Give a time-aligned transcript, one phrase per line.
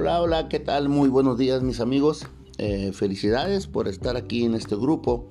[0.00, 0.88] Hola, hola, ¿qué tal?
[0.88, 2.24] Muy buenos días mis amigos.
[2.56, 5.30] Eh, felicidades por estar aquí en este grupo.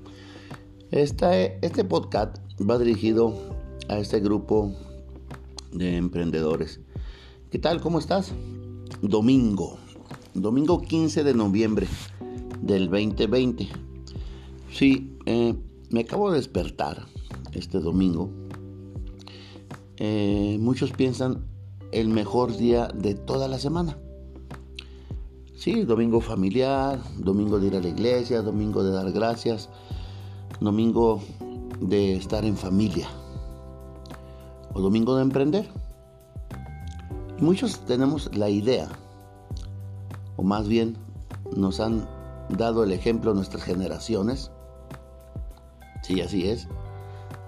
[0.91, 3.33] Este, podcast va dirigido
[3.88, 4.73] a este grupo
[5.71, 6.81] de emprendedores.
[7.49, 7.79] ¿Qué tal?
[7.79, 8.33] ¿Cómo estás?
[9.01, 9.78] Domingo,
[10.33, 11.88] domingo 15 de noviembre
[12.61, 13.70] del 2020.
[14.74, 15.56] Sí, eh,
[15.92, 17.05] me acabo de despertar
[17.53, 18.29] este domingo.
[19.95, 21.45] Eh, muchos piensan
[21.93, 23.97] el mejor día de toda la semana.
[25.57, 29.70] Sí, domingo familiar, domingo de ir a la iglesia, domingo de dar gracias,
[30.59, 31.20] domingo
[31.81, 33.07] de estar en familia
[34.75, 35.67] o domingo de emprender.
[37.39, 38.88] muchos tenemos la idea,
[40.35, 40.95] o más bien
[41.55, 42.08] nos han
[42.49, 44.52] dado el ejemplo nuestras generaciones,
[46.03, 46.67] sí, así es,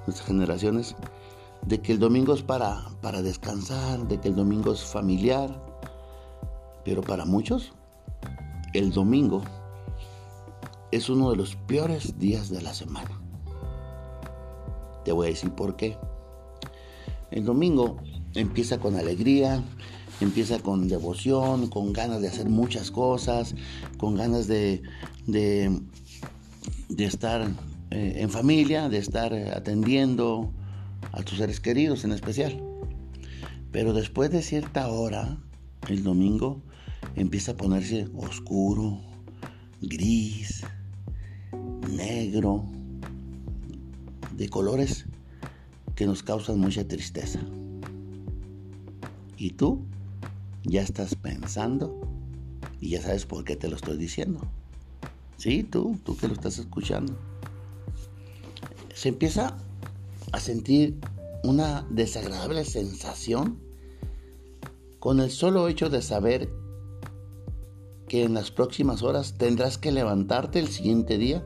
[0.07, 0.95] nuestras generaciones,
[1.67, 5.63] de que el domingo es para, para descansar, de que el domingo es familiar,
[6.83, 7.71] pero para muchos
[8.73, 9.43] el domingo
[10.91, 13.21] es uno de los peores días de la semana.
[15.05, 15.97] Te voy a decir por qué.
[17.31, 17.97] El domingo
[18.33, 19.63] empieza con alegría,
[20.21, 23.55] empieza con devoción, con ganas de hacer muchas cosas,
[23.97, 24.81] con ganas de,
[25.27, 25.71] de,
[26.97, 27.47] estar
[27.91, 30.51] eh, en familia, de estar atendiendo
[31.11, 32.61] a tus seres queridos en especial.
[33.71, 35.37] Pero después de cierta hora,
[35.87, 36.61] el domingo
[37.15, 38.99] empieza a ponerse oscuro,
[39.81, 40.63] gris,
[41.89, 42.65] negro,
[44.35, 45.05] de colores
[45.95, 47.39] que nos causan mucha tristeza.
[49.37, 49.81] Y tú
[50.63, 51.99] ya estás pensando
[52.79, 54.39] y ya sabes por qué te lo estoy diciendo.
[55.37, 57.17] Sí, tú, tú que lo estás escuchando.
[58.93, 59.57] Se empieza
[60.31, 60.97] a sentir
[61.43, 63.59] una desagradable sensación
[64.99, 66.49] con el solo hecho de saber
[68.09, 71.41] que en las próximas horas tendrás que levantarte el siguiente día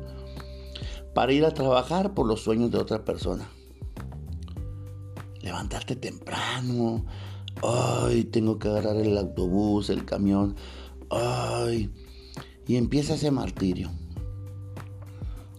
[1.14, 3.48] para ir a trabajar por los sueños de otra persona.
[5.42, 7.06] Levantarte temprano.
[7.62, 10.56] Ay, tengo que agarrar el autobús, el camión.
[11.12, 11.92] Ay.
[12.66, 13.92] Y empieza ese martirio.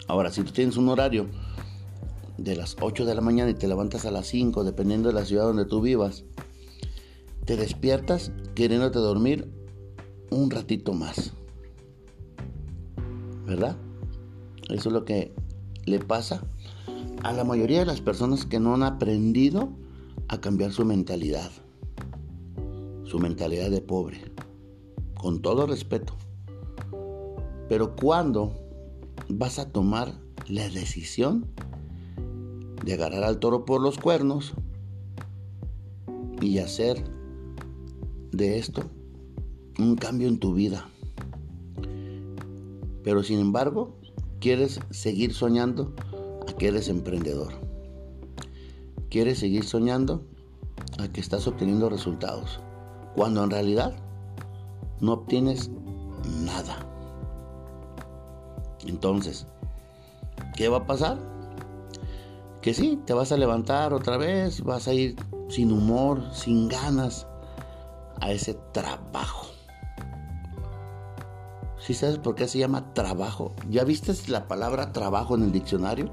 [0.09, 1.29] Ahora, si tú tienes un horario
[2.37, 5.25] de las 8 de la mañana y te levantas a las 5, dependiendo de la
[5.25, 6.25] ciudad donde tú vivas,
[7.45, 9.64] te despiertas queriéndote dormir
[10.31, 11.33] un ratito más.
[13.47, 13.77] ¿Verdad?
[14.69, 15.33] Eso es lo que
[15.85, 16.43] le pasa
[17.23, 19.71] a la mayoría de las personas que no han aprendido
[20.29, 21.51] a cambiar su mentalidad.
[23.05, 24.21] Su mentalidad de pobre.
[25.19, 26.15] Con todo respeto.
[27.69, 28.53] Pero cuando
[29.29, 30.13] vas a tomar
[30.49, 31.47] la decisión
[32.85, 34.53] de agarrar al toro por los cuernos
[36.41, 37.03] y hacer
[38.33, 38.83] de esto
[39.79, 40.89] un cambio en tu vida.
[43.03, 43.97] Pero sin embargo,
[44.41, 45.95] quieres seguir soñando
[46.49, 47.53] a que eres emprendedor.
[49.11, 50.25] Quieres seguir soñando
[50.99, 52.61] a que estás obteniendo resultados.
[53.15, 53.95] Cuando en realidad
[55.01, 55.71] no obtienes
[56.45, 56.87] nada.
[58.87, 59.47] Entonces,
[60.57, 61.19] ¿qué va a pasar?
[62.61, 65.17] Que sí, te vas a levantar otra vez, vas a ir
[65.49, 67.27] sin humor, sin ganas
[68.21, 69.54] a ese trabajo.
[71.79, 73.53] ¿Sí sabes por qué se llama trabajo?
[73.69, 76.11] ¿Ya viste la palabra trabajo en el diccionario?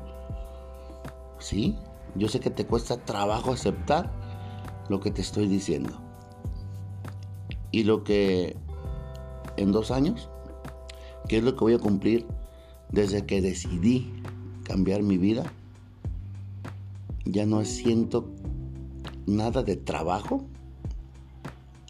[1.39, 1.77] Sí,
[2.15, 4.11] yo sé que te cuesta trabajo aceptar
[4.89, 5.93] lo que te estoy diciendo.
[7.71, 8.57] Y lo que
[9.55, 10.29] en dos años,
[11.27, 12.25] ¿qué es lo que voy a cumplir
[12.89, 14.11] desde que decidí
[14.63, 15.43] cambiar mi vida?
[17.23, 18.29] Ya no siento
[19.25, 20.43] nada de trabajo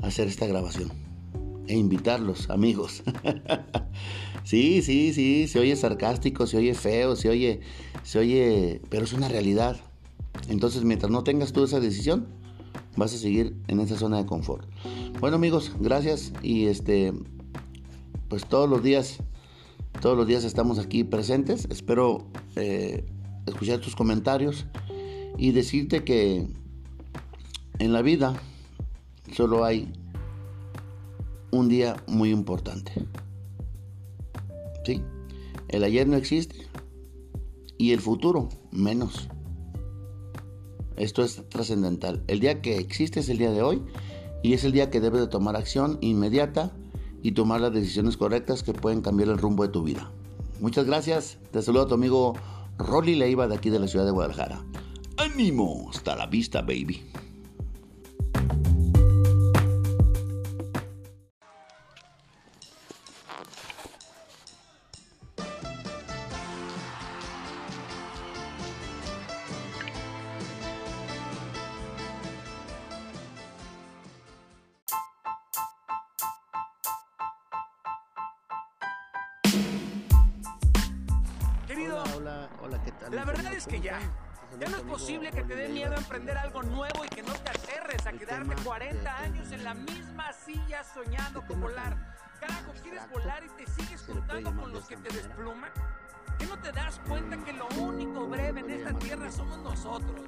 [0.04, 1.01] hacer esta grabación
[1.72, 3.02] e invitarlos, amigos.
[4.44, 7.62] sí, sí, sí, se oye sarcástico, se oye feo, se oye,
[8.04, 9.80] se oye, pero es una realidad.
[10.50, 12.28] Entonces, mientras no tengas tú esa decisión,
[12.98, 14.68] vas a seguir en esa zona de confort.
[15.22, 17.14] Bueno, amigos, gracias y este,
[18.28, 19.20] pues todos los días,
[20.02, 21.70] todos los días estamos aquí presentes.
[21.70, 22.28] Espero
[22.58, 23.06] eh,
[23.46, 24.66] escuchar tus comentarios
[25.38, 26.48] y decirte que
[27.80, 28.34] en la vida
[29.34, 29.94] solo hay
[31.52, 32.92] un día muy importante.
[34.86, 35.02] ¿Sí?
[35.68, 36.68] El ayer no existe
[37.78, 39.30] y el futuro menos.
[40.98, 42.24] Esto es trascendental.
[42.28, 43.82] El día que existe es el día de hoy
[44.44, 46.72] y es el día que debes de tomar acción inmediata
[47.24, 50.12] y tomar las decisiones correctas que pueden cambiar el rumbo de tu vida.
[50.60, 51.38] Muchas gracias.
[51.52, 52.34] Te saludo a tu amigo
[52.78, 54.64] Rolly Leiva de aquí de la ciudad de Guadalajara.
[55.18, 55.90] ¡Ánimo!
[55.90, 57.02] Hasta la vista, baby.
[83.10, 84.00] La verdad es que ya.
[84.60, 87.34] Ya no es posible que te dé miedo a emprender algo nuevo y que no
[87.34, 92.16] te aterres a quedarte 40 años en la misma silla soñando con volar.
[92.40, 95.72] Carajo, ¿quieres volar y te sigues juntando con los que te despluman?
[96.38, 100.22] ¿Qué no te das cuenta que lo único breve en esta tierra somos nosotros?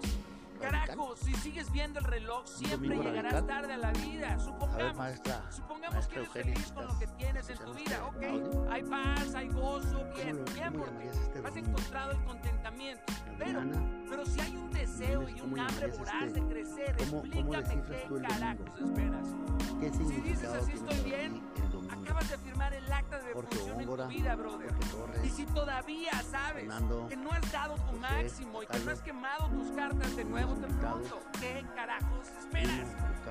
[0.61, 4.39] Carajo, si sigues viendo el reloj, siempre llegarás tarde a la vida.
[4.39, 8.71] Supongamos, supongamos que eres feliz con lo que tienes en tu vida, ¿ok?
[8.71, 11.09] Hay paz, hay gozo, bien, bien por ti.
[11.45, 13.03] Este Has encontrado el contentamiento.
[13.37, 13.61] Pero,
[14.09, 19.27] pero si hay un deseo y un hambre voraz de crecer, explícame qué carajos esperas.
[19.91, 21.41] Si dices así estoy bien,
[21.89, 24.71] acabas de firmar el acta de defunción en tu vida, brother.
[25.23, 26.71] Y si todavía sabes
[27.09, 30.53] que no has dado tu máximo y que no has quemado tus cartas de nuevo,
[30.53, 32.87] te pregunto, ¿qué carajos esperas?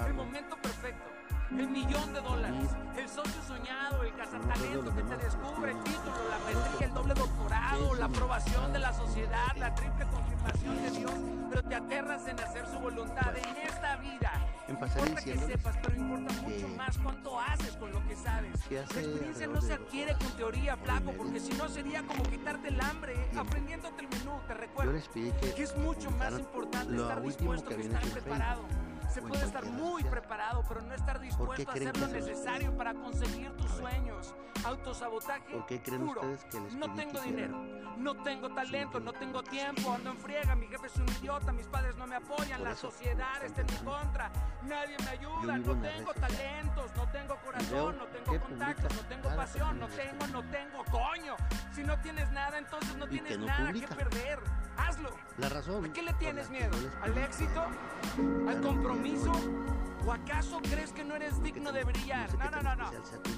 [0.07, 1.22] El momento perfecto
[1.59, 6.39] el millón de dólares, el socio soñado, el cazatalento que te descubre, el título, la
[6.39, 11.15] maestría, el doble doctorado, la aprobación de la sociedad, la triple confirmación de Dios,
[11.51, 14.33] pero te aterras en hacer su voluntad en esta vida.
[14.69, 18.71] importa que sepas, pero importa mucho más cuánto haces con lo que sabes.
[18.71, 22.81] La experiencia no se adquiere con teoría, flaco, porque si no sería como quitarte el
[22.81, 24.41] hambre aprendiéndote el menú.
[24.47, 28.82] Te recuerdo que es mucho más importante estar dispuesto que estar preparado.
[29.13, 33.53] Se puede estar muy preparado, pero no estar dispuesto a hacer lo necesario para conseguir
[33.57, 34.35] tus sueños.
[34.65, 36.21] Autosabotaje ¿Por qué creen puro.
[36.23, 37.59] ustedes que les No tengo dinero,
[37.99, 41.67] no tengo talento, no tengo tiempo, ando en friega, mi jefe es un idiota, mis
[41.67, 44.31] padres no me apoyan, la sociedad está en mi contra,
[44.63, 49.79] nadie me ayuda, no tengo talentos, no tengo corazón, no tengo contactos, no tengo pasión,
[49.79, 51.37] no tengo, no tengo, coño.
[51.75, 54.39] Si no tienes nada, entonces no tienes nada que perder.
[54.77, 55.11] Hazlo.
[55.39, 55.85] La razón.
[55.85, 56.71] ¿A qué le tienes miedo?
[57.01, 57.63] ¿Al éxito?
[58.49, 59.33] ¿Al compromiso?
[60.05, 62.29] ¿O acaso crees que no eres digno de brillar?
[62.37, 62.91] No, no, no, no.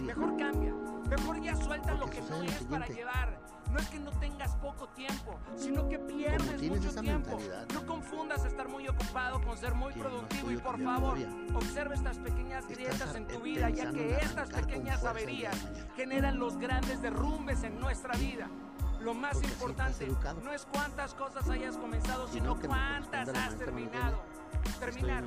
[0.03, 0.73] Mejor cambia.
[1.09, 3.39] Mejor ya suelta lo que no es para llevar.
[3.71, 7.39] No es que no tengas poco tiempo, sino que pierdes mucho tiempo.
[7.73, 11.19] No confundas estar muy ocupado con ser muy productivo y por favor,
[11.55, 15.57] observa estas pequeñas grietas en tu vida, ya que estas pequeñas averías
[15.97, 18.49] generan los grandes derrumbes en nuestra vida.
[19.05, 20.09] Lo más importante
[20.43, 24.25] no es cuántas cosas hayas comenzado, sino cuántas has terminado.
[24.81, 25.25] Terminar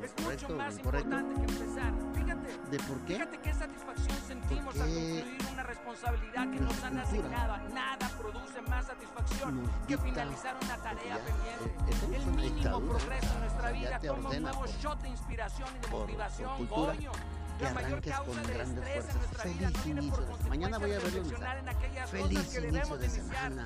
[0.00, 1.92] es mucho más importante que empezar.
[2.14, 3.14] Fíjate, ¿De por qué?
[3.14, 7.68] fíjate qué satisfacción sentimos al concluir una responsabilidad que nos han asignado.
[7.74, 12.16] Nada produce más satisfacción que finalizar una tarea pendiente.
[12.16, 16.66] El mínimo progreso en nuestra vida como un nuevo shot de inspiración y de motivación.
[16.68, 17.10] Coño.
[17.58, 19.42] Que arranques con grandes fuerzas.
[19.42, 23.64] Feliz inicio de Mañana voy a verlo en Feliz inicio de semana.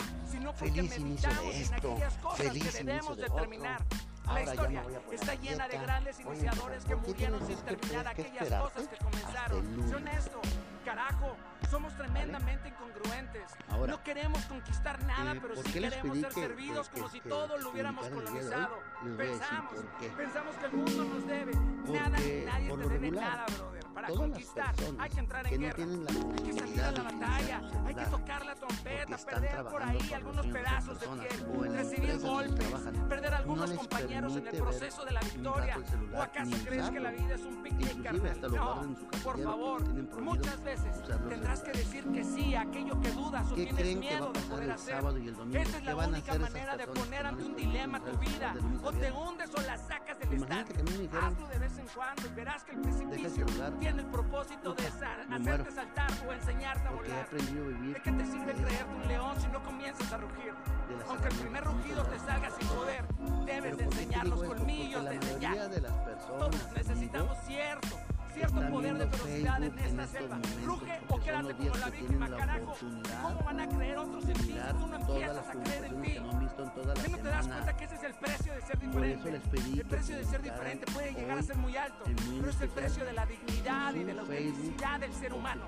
[0.55, 1.97] Feliz inicio de esto.
[2.37, 3.51] Feliz inicio de otro.
[4.33, 9.89] La historia está llena de grandes iniciadores que murieron sin terminar aquellas cosas que comenzaron.
[9.89, 10.41] Sé honesto,
[10.85, 11.37] carajo,
[11.69, 13.43] somos tremendamente incongruentes.
[13.89, 18.79] no queremos conquistar nada, pero sí queremos ser servidos como si todo lo hubiéramos colonizado.
[19.17, 19.75] Pensamos,
[20.17, 21.53] pensamos que el mundo nos debe.
[21.89, 23.47] Nada nadie te debe nada,
[24.13, 24.31] brother.
[24.31, 25.85] Para conquistar hay que entrar en guerra.
[25.85, 27.61] hay que salir a la batalla.
[27.87, 32.67] Hay que tocar la trompeta, perder por ahí algunos pedazos de piel, recibir golpes,
[33.09, 35.79] perder algunos compañeros en el proceso de la victoria.
[36.15, 38.41] ¿O acaso crees que la vida es un picnic, carnal?
[38.51, 39.83] No, por favor,
[40.21, 44.41] muchas veces tendrás que decir que sí a aquello que dudas o tienes miedo de
[44.41, 45.03] poder hacer.
[45.53, 48.55] Esta es la única manera de poner ante un dilema tu vida.
[48.83, 50.65] O te hundes o la sacas del estado.
[51.23, 53.47] Hazlo de vez en cuando y verás que el precipicio
[53.79, 57.29] tiene el propósito de hacerte saltar o enseñarte a volar.
[57.31, 60.55] ¿De qué te sirve creerte un león si no comienzas a rugir?
[61.09, 63.05] Aunque el primer rugido te salga sin poder,
[63.45, 65.69] debes de enseñar los colmillos desde ya.
[66.27, 67.99] Todos necesitamos cierto
[68.33, 70.39] cierto poder de velocidad en esta selva.
[70.65, 72.77] Ruge o quédate como la víctima, carajo.
[73.23, 76.13] ¿Cómo van a creer otros en ti si tú no empiezas a creer en ti?
[76.13, 79.29] ¿Qué no te das cuenta que es el precio de ser diferente?
[79.29, 82.05] El precio de ser diferente puede llegar a ser muy alto,
[82.39, 85.67] pero es el precio de la dignidad y de la autenticidad del ser humano.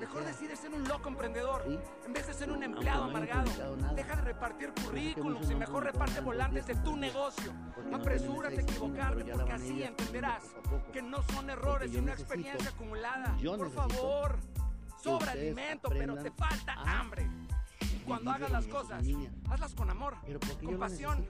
[0.00, 1.62] Mejor decide ser un loco emprendedor
[2.04, 3.50] en vez de ser un empleado amargado.
[3.94, 7.52] Deja de repartir currículums y mejor reparte volantes de tu negocio.
[7.92, 10.42] Apresúrate a equivocarte porque así entenderás
[10.92, 13.36] que no son errores y una experiencia acumulada.
[13.56, 14.38] Por favor,
[15.00, 17.28] sobra alimento, pero te falta hambre.
[18.06, 19.04] Cuando hagas las cosas,
[19.50, 20.16] hazlas con amor,
[20.64, 21.26] con pasión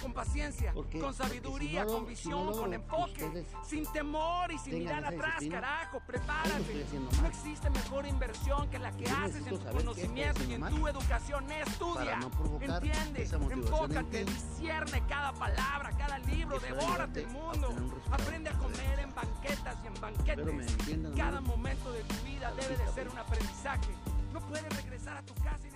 [0.00, 6.00] con paciencia, con sabiduría, con visión, con enfoque, sin temor y sin mirar atrás, carajo,
[6.06, 6.86] prepárate.
[7.20, 11.50] No existe mejor inversión que la que haces en tu conocimiento y en tu educación.
[11.50, 12.18] Estudia,
[12.60, 17.74] entiende, enfócate, discierne cada palabra, cada libro, devórate el mundo.
[18.10, 21.16] Aprende a comer en banquetas y en banquetes.
[21.16, 23.92] Cada momento de tu vida debe de ser un aprendizaje.
[24.32, 25.75] No puedes regresar a tu casa y.